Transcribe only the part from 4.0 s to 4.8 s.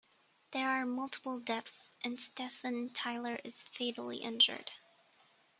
injured.